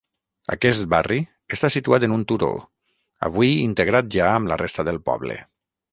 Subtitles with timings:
[0.53, 1.17] Aquest barri
[1.57, 2.49] està situat en un turó,
[3.31, 5.37] avui integrat ja amb la resta del poble.